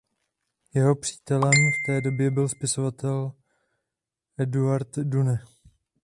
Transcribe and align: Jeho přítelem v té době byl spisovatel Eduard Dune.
Jeho 0.73 0.95
přítelem 0.95 1.51
v 1.51 1.85
té 1.87 2.01
době 2.01 2.31
byl 2.31 2.49
spisovatel 2.49 3.31
Eduard 4.37 4.95
Dune. 4.95 5.39